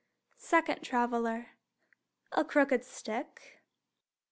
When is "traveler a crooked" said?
0.81-2.83